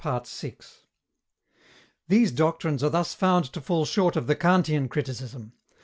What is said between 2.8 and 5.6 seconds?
are thus found to fall short of the Kantian criticism.